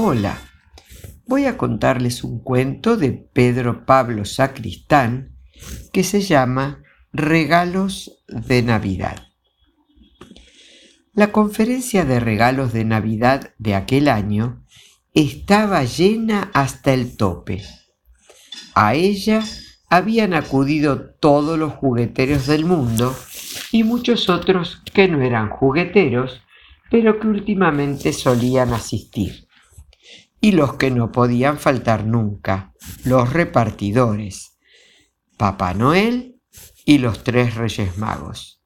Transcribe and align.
Hola, 0.00 0.38
voy 1.26 1.46
a 1.46 1.56
contarles 1.56 2.22
un 2.22 2.38
cuento 2.38 2.96
de 2.96 3.10
Pedro 3.10 3.84
Pablo 3.84 4.24
Sacristán 4.24 5.34
que 5.92 6.04
se 6.04 6.20
llama 6.20 6.84
Regalos 7.12 8.22
de 8.28 8.62
Navidad. 8.62 9.26
La 11.14 11.32
conferencia 11.32 12.04
de 12.04 12.20
regalos 12.20 12.72
de 12.72 12.84
Navidad 12.84 13.54
de 13.58 13.74
aquel 13.74 14.06
año 14.06 14.64
estaba 15.14 15.82
llena 15.82 16.52
hasta 16.54 16.94
el 16.94 17.16
tope. 17.16 17.64
A 18.76 18.94
ella 18.94 19.42
habían 19.90 20.32
acudido 20.32 21.10
todos 21.18 21.58
los 21.58 21.72
jugueteros 21.72 22.46
del 22.46 22.64
mundo 22.64 23.16
y 23.72 23.82
muchos 23.82 24.28
otros 24.28 24.80
que 24.94 25.08
no 25.08 25.20
eran 25.22 25.50
jugueteros, 25.50 26.40
pero 26.88 27.18
que 27.18 27.26
últimamente 27.26 28.12
solían 28.12 28.72
asistir. 28.72 29.47
Y 30.40 30.52
los 30.52 30.74
que 30.74 30.90
no 30.90 31.10
podían 31.10 31.58
faltar 31.58 32.04
nunca, 32.04 32.72
los 33.04 33.32
repartidores, 33.32 34.58
Papá 35.36 35.74
Noel 35.74 36.40
y 36.84 36.98
los 36.98 37.24
tres 37.24 37.54
Reyes 37.54 37.98
Magos. 37.98 38.62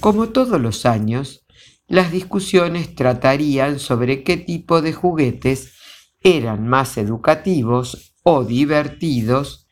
Como 0.00 0.28
todos 0.28 0.60
los 0.60 0.84
años, 0.84 1.46
las 1.88 2.10
discusiones 2.12 2.94
tratarían 2.94 3.78
sobre 3.78 4.22
qué 4.22 4.36
tipo 4.36 4.82
de 4.82 4.92
juguetes 4.92 5.74
eran 6.20 6.66
más 6.66 6.98
educativos 6.98 8.14
o 8.22 8.44
divertidos 8.44 9.66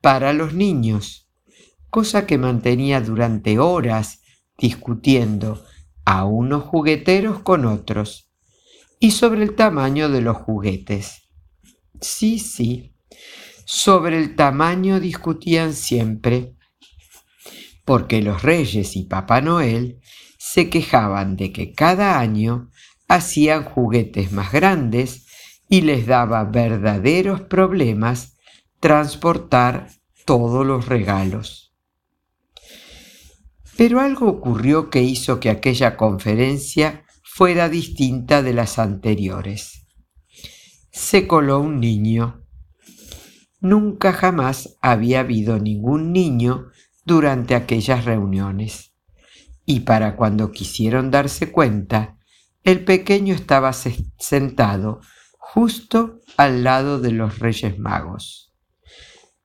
para 0.00 0.32
los 0.32 0.54
niños, 0.54 1.28
cosa 1.90 2.26
que 2.26 2.38
mantenía 2.38 3.00
durante 3.00 3.58
horas 3.58 4.22
discutiendo 4.56 5.64
a 6.04 6.24
unos 6.24 6.64
jugueteros 6.64 7.40
con 7.40 7.66
otros, 7.66 8.27
y 9.00 9.12
sobre 9.12 9.42
el 9.42 9.54
tamaño 9.54 10.08
de 10.08 10.20
los 10.20 10.36
juguetes. 10.36 11.22
Sí, 12.00 12.38
sí, 12.38 12.94
sobre 13.64 14.18
el 14.18 14.36
tamaño 14.36 15.00
discutían 15.00 15.74
siempre, 15.74 16.54
porque 17.84 18.22
los 18.22 18.42
reyes 18.42 18.96
y 18.96 19.04
Papá 19.04 19.40
Noel 19.40 20.00
se 20.38 20.70
quejaban 20.70 21.36
de 21.36 21.52
que 21.52 21.72
cada 21.72 22.18
año 22.18 22.70
hacían 23.08 23.64
juguetes 23.64 24.32
más 24.32 24.52
grandes 24.52 25.26
y 25.68 25.82
les 25.82 26.06
daba 26.06 26.44
verdaderos 26.44 27.42
problemas 27.42 28.36
transportar 28.80 29.88
todos 30.24 30.64
los 30.64 30.86
regalos. 30.86 31.74
Pero 33.76 34.00
algo 34.00 34.28
ocurrió 34.28 34.90
que 34.90 35.02
hizo 35.02 35.40
que 35.40 35.50
aquella 35.50 35.96
conferencia 35.96 37.04
fuera 37.38 37.68
distinta 37.68 38.42
de 38.42 38.52
las 38.52 38.80
anteriores. 38.80 39.86
Se 40.90 41.28
coló 41.28 41.60
un 41.60 41.78
niño. 41.78 42.44
Nunca 43.60 44.12
jamás 44.12 44.76
había 44.82 45.20
habido 45.20 45.60
ningún 45.60 46.12
niño 46.12 46.72
durante 47.04 47.54
aquellas 47.54 48.04
reuniones. 48.04 48.92
Y 49.64 49.80
para 49.80 50.16
cuando 50.16 50.50
quisieron 50.50 51.12
darse 51.12 51.52
cuenta, 51.52 52.18
el 52.64 52.84
pequeño 52.84 53.36
estaba 53.36 53.72
sentado 53.72 55.00
justo 55.38 56.18
al 56.36 56.64
lado 56.64 56.98
de 56.98 57.12
los 57.12 57.38
Reyes 57.38 57.78
Magos, 57.78 58.52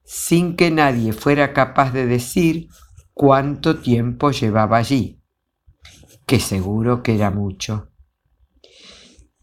sin 0.04 0.56
que 0.56 0.72
nadie 0.72 1.14
fuera 1.14 1.54
capaz 1.54 1.92
de 1.92 2.08
decir 2.08 2.70
cuánto 3.14 3.78
tiempo 3.78 4.32
llevaba 4.32 4.78
allí, 4.78 5.23
que 6.26 6.40
seguro 6.40 7.04
que 7.04 7.16
era 7.16 7.32
mucho. 7.32 7.90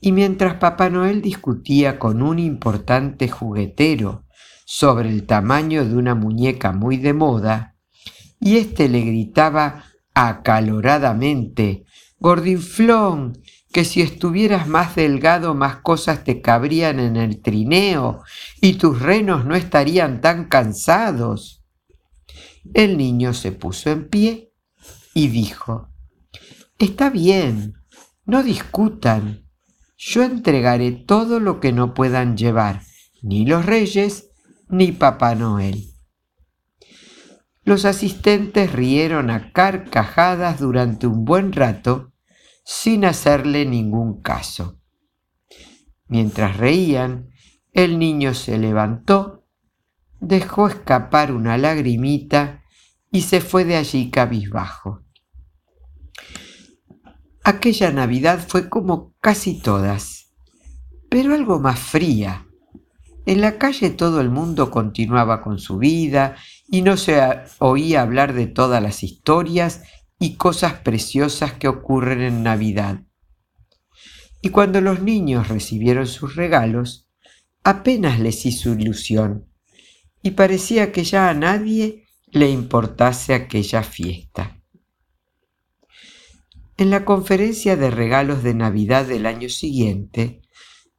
Y 0.01 0.13
mientras 0.13 0.55
Papá 0.55 0.89
Noel 0.89 1.21
discutía 1.21 1.99
con 1.99 2.23
un 2.23 2.39
importante 2.39 3.29
juguetero 3.29 4.25
sobre 4.65 5.11
el 5.11 5.27
tamaño 5.27 5.85
de 5.85 5.95
una 5.95 6.15
muñeca 6.15 6.73
muy 6.73 6.97
de 6.97 7.13
moda, 7.13 7.77
y 8.41 8.57
éste 8.57 8.89
le 8.89 9.03
gritaba 9.03 9.85
acaloradamente, 10.15 11.85
Gordinflón, 12.19 13.39
que 13.73 13.85
si 13.85 14.03
estuvieras 14.03 14.67
más 14.67 14.97
delgado 14.97 15.55
más 15.55 15.77
cosas 15.77 16.25
te 16.25 16.41
cabrían 16.41 16.99
en 16.99 17.17
el 17.17 17.41
trineo 17.41 18.23
y 18.61 18.75
tus 18.75 19.01
renos 19.01 19.45
no 19.45 19.55
estarían 19.55 20.21
tan 20.21 20.47
cansados. 20.47 21.63
El 22.75 22.99
niño 22.99 23.33
se 23.33 23.53
puso 23.53 23.91
en 23.91 24.09
pie 24.09 24.53
y 25.15 25.29
dijo, 25.29 25.89
Está 26.81 27.11
bien, 27.11 27.75
no 28.25 28.43
discutan, 28.43 29.47
yo 29.99 30.23
entregaré 30.23 30.93
todo 30.93 31.39
lo 31.39 31.61
que 31.61 31.73
no 31.73 31.93
puedan 31.93 32.39
llevar, 32.39 32.81
ni 33.21 33.45
los 33.45 33.67
reyes 33.67 34.31
ni 34.71 34.91
Papá 34.91 35.35
Noel. 35.35 35.93
Los 37.65 37.85
asistentes 37.85 38.73
rieron 38.73 39.29
a 39.29 39.53
carcajadas 39.53 40.59
durante 40.59 41.07
un 41.07 41.27
buen 41.27 41.53
rato 41.53 42.15
sin 42.65 43.05
hacerle 43.05 43.67
ningún 43.67 44.23
caso. 44.23 44.81
Mientras 46.07 46.57
reían, 46.57 47.29
el 47.75 47.99
niño 47.99 48.33
se 48.33 48.57
levantó, 48.57 49.47
dejó 50.19 50.69
escapar 50.69 51.31
una 51.33 51.59
lagrimita 51.59 52.65
y 53.13 53.21
se 53.21 53.43
fue 53.43 53.67
de 53.67 53.77
allí 53.77 54.11
cabizbajo. 54.11 55.05
Aquella 57.51 57.91
Navidad 57.91 58.39
fue 58.47 58.69
como 58.69 59.17
casi 59.21 59.61
todas, 59.61 60.31
pero 61.09 61.35
algo 61.35 61.59
más 61.59 61.81
fría. 61.81 62.47
En 63.27 63.41
la 63.41 63.59
calle 63.59 63.91
todo 63.91 64.21
el 64.21 64.31
mundo 64.31 64.71
continuaba 64.71 65.43
con 65.43 65.59
su 65.59 65.77
vida 65.77 66.37
y 66.69 66.83
no 66.83 66.97
se 66.97 67.21
oía 67.59 68.03
hablar 68.03 68.35
de 68.35 68.47
todas 68.47 68.81
las 68.81 69.03
historias 69.03 69.83
y 70.21 70.37
cosas 70.37 70.75
preciosas 70.75 71.55
que 71.55 71.67
ocurren 71.67 72.21
en 72.21 72.45
Navidad. 72.45 73.03
Y 74.43 74.51
cuando 74.51 74.81
los 74.81 75.03
niños 75.03 75.49
recibieron 75.49 76.07
sus 76.07 76.37
regalos, 76.37 77.09
apenas 77.65 78.21
les 78.21 78.47
hizo 78.47 78.73
ilusión, 78.75 79.49
y 80.23 80.31
parecía 80.31 80.93
que 80.93 81.03
ya 81.03 81.29
a 81.29 81.35
nadie 81.35 82.07
le 82.29 82.49
importase 82.49 83.35
aquella 83.35 83.83
fiesta. 83.83 84.60
En 86.81 86.89
la 86.89 87.05
conferencia 87.05 87.77
de 87.77 87.91
regalos 87.91 88.43
de 88.43 88.55
Navidad 88.55 89.05
del 89.05 89.27
año 89.27 89.51
siguiente, 89.51 90.41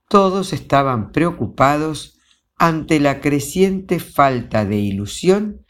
todos 0.07 0.53
estaban 0.53 1.11
preocupados 1.11 2.19
ante 2.55 2.99
la 2.99 3.19
creciente 3.19 3.97
falta 3.97 4.63
de 4.63 4.75
ilusión 4.75 5.65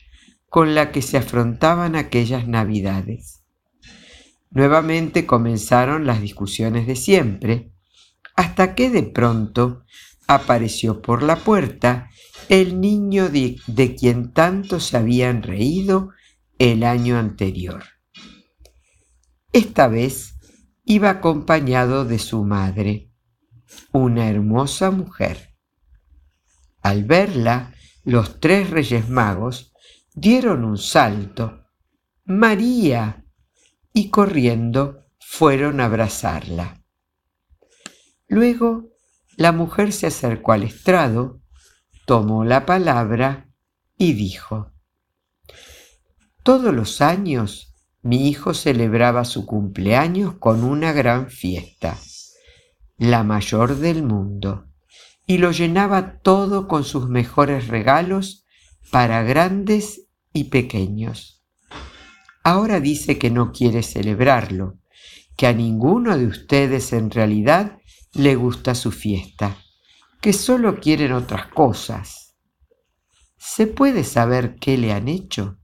con 0.50 0.76
la 0.76 0.92
que 0.92 1.02
se 1.02 1.18
afrontaban 1.18 1.96
aquellas 1.96 2.46
Navidades. 2.46 3.46
Nuevamente 4.50 5.26
comenzaron 5.26 6.06
las 6.06 6.20
discusiones 6.20 6.88
de 6.88 6.98
siempre, 6.98 7.72
hasta 8.36 8.76
que 8.76 8.90
de 8.90 9.04
pronto 9.04 9.86
apareció 10.28 11.02
por 11.02 11.24
la 11.24 11.38
puerta 11.38 12.10
el 12.50 12.82
niño 12.82 13.30
de, 13.30 13.96
quien 13.98 14.34
tanto 14.34 14.82
se 14.82 14.98
habían 14.98 15.42
reído 15.42 16.10
el 16.60 16.84
año 16.84 17.18
anterior. 17.18 18.01
Esta 19.54 19.90
vez 19.90 20.36
iba 20.86 21.10
acompañado 21.10 22.06
de 22.06 22.20
su 22.20 22.46
madre, 22.46 23.12
una 23.92 24.30
hermosa 24.30 24.92
mujer. 24.92 25.58
Al 26.82 27.04
verla, 27.04 27.74
los 28.06 28.40
tres 28.40 28.70
reyes 28.70 29.10
magos 29.10 29.74
dieron 30.14 30.64
un 30.64 30.78
salto. 30.78 31.66
María, 32.24 33.26
y 33.94 34.10
corriendo 34.10 35.04
fueron 35.20 35.82
a 35.82 35.86
abrazarla. 35.86 36.82
Luego 38.28 38.90
la 39.36 39.52
mujer 39.52 39.92
se 39.92 40.08
acercó 40.08 40.54
al 40.54 40.64
estrado, 40.64 41.42
tomó 42.06 42.46
la 42.46 42.66
palabra 42.66 43.50
y 43.98 44.14
dijo, 44.14 44.72
Todos 46.42 46.74
los 46.74 47.02
años 47.02 47.71
mi 48.04 48.28
hijo 48.28 48.54
celebraba 48.54 49.26
su 49.26 49.46
cumpleaños 49.46 50.36
con 50.40 50.64
una 50.64 50.92
gran 50.92 51.30
fiesta, 51.30 51.98
la 52.98 53.24
mayor 53.24 53.76
del 53.76 54.04
mundo, 54.04 54.66
y 55.28 55.38
lo 55.38 55.52
llenaba 55.52 56.20
todo 56.20 56.68
con 56.68 56.84
sus 56.84 57.08
mejores 57.08 57.68
regalos 57.68 58.46
para 58.92 59.22
grandes 59.24 60.08
y 60.34 60.46
pequeños. 60.46 61.44
Ahora 62.44 62.80
dice 62.80 63.20
que 63.20 63.30
no 63.30 63.52
quiere 63.52 63.84
celebrarlo, 63.84 64.80
que 65.38 65.46
a 65.46 65.54
ninguno 65.54 66.18
de 66.18 66.26
ustedes 66.26 66.92
en 66.94 67.12
realidad 67.12 67.78
le 68.14 68.36
gusta 68.36 68.74
su 68.74 68.92
fiesta, 68.92 69.58
que 70.22 70.34
solo 70.34 70.80
quieren 70.80 71.14
otras 71.14 71.48
cosas. 71.48 72.36
¿Se 73.38 73.68
puede 73.68 74.04
saber 74.04 74.56
qué 74.56 74.78
le 74.78 74.92
han 74.92 75.08
hecho? 75.08 75.61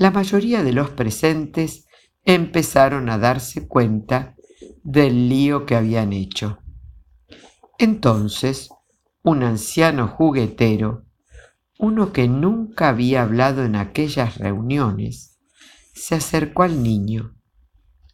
La 0.00 0.10
mayoría 0.10 0.62
de 0.62 0.72
los 0.72 0.88
presentes 0.88 1.86
empezaron 2.24 3.10
a 3.10 3.18
darse 3.18 3.68
cuenta 3.68 4.34
del 4.82 5.28
lío 5.28 5.66
que 5.66 5.76
habían 5.76 6.14
hecho. 6.14 6.60
Entonces, 7.76 8.70
un 9.22 9.42
anciano 9.42 10.08
juguetero, 10.08 11.04
uno 11.78 12.14
que 12.14 12.28
nunca 12.28 12.88
había 12.88 13.20
hablado 13.20 13.62
en 13.62 13.76
aquellas 13.76 14.38
reuniones, 14.38 15.38
se 15.92 16.14
acercó 16.14 16.62
al 16.62 16.82
niño, 16.82 17.36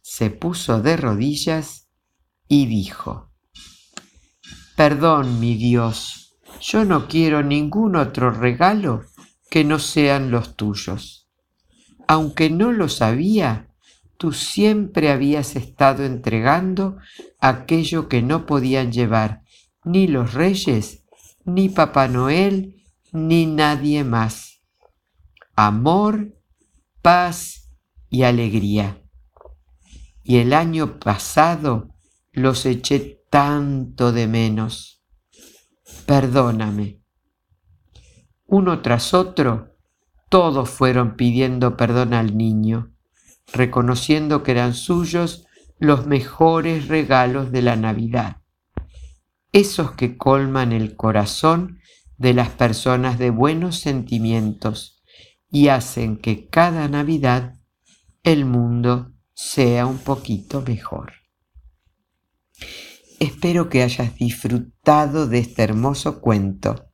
se 0.01 0.29
puso 0.29 0.81
de 0.81 0.97
rodillas 0.97 1.87
y 2.49 2.65
dijo, 2.65 3.31
Perdón, 4.75 5.39
mi 5.39 5.55
Dios, 5.55 6.37
yo 6.59 6.83
no 6.83 7.07
quiero 7.07 7.43
ningún 7.43 7.95
otro 7.95 8.29
regalo 8.29 9.05
que 9.49 9.63
no 9.63 9.79
sean 9.79 10.31
los 10.31 10.57
tuyos. 10.57 11.26
Aunque 12.07 12.49
no 12.49 12.71
lo 12.71 12.89
sabía, 12.89 13.67
tú 14.17 14.31
siempre 14.31 15.11
habías 15.11 15.55
estado 15.55 16.05
entregando 16.05 16.97
aquello 17.39 18.07
que 18.07 18.21
no 18.21 18.45
podían 18.45 18.91
llevar 18.91 19.43
ni 19.83 20.07
los 20.07 20.33
reyes, 20.33 21.05
ni 21.45 21.69
Papá 21.69 22.07
Noel, 22.07 22.83
ni 23.13 23.45
nadie 23.45 24.03
más. 24.03 24.61
Amor, 25.55 26.35
paz 27.01 27.71
y 28.09 28.23
alegría. 28.23 29.01
Y 30.23 30.37
el 30.37 30.53
año 30.53 30.99
pasado 30.99 31.95
los 32.33 32.65
eché 32.65 33.23
tanto 33.29 34.11
de 34.11 34.27
menos. 34.27 35.01
Perdóname. 36.05 37.01
Uno 38.45 38.81
tras 38.81 39.13
otro, 39.13 39.76
todos 40.29 40.69
fueron 40.69 41.15
pidiendo 41.15 41.77
perdón 41.77 42.13
al 42.13 42.37
niño, 42.37 42.93
reconociendo 43.53 44.43
que 44.43 44.51
eran 44.51 44.73
suyos 44.73 45.45
los 45.79 46.05
mejores 46.05 46.87
regalos 46.87 47.51
de 47.51 47.61
la 47.61 47.75
Navidad, 47.75 48.37
esos 49.51 49.91
que 49.91 50.17
colman 50.17 50.71
el 50.71 50.95
corazón 50.95 51.79
de 52.17 52.33
las 52.33 52.49
personas 52.49 53.19
de 53.19 53.29
buenos 53.29 53.79
sentimientos 53.79 55.03
y 55.49 55.69
hacen 55.69 56.17
que 56.17 56.47
cada 56.47 56.87
Navidad 56.87 57.53
el 58.23 58.45
mundo 58.45 59.13
sea 59.33 59.85
un 59.85 59.99
poquito 59.99 60.61
mejor. 60.61 61.13
Espero 63.19 63.69
que 63.69 63.83
hayas 63.83 64.15
disfrutado 64.15 65.27
de 65.27 65.39
este 65.39 65.63
hermoso 65.63 66.21
cuento 66.21 66.91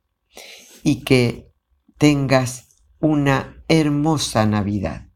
y 0.82 1.02
que 1.02 1.50
tengas 1.98 2.73
una 3.04 3.62
hermosa 3.68 4.46
Navidad. 4.46 5.08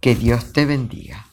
Que 0.00 0.14
Dios 0.14 0.52
te 0.52 0.64
bendiga. 0.64 1.26